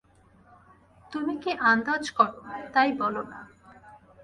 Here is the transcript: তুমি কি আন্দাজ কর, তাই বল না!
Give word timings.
তুমি 1.11 1.33
কি 1.43 1.51
আন্দাজ 1.71 2.03
কর, 2.17 2.31
তাই 2.73 2.89
বল 2.99 3.15
না! 3.31 3.39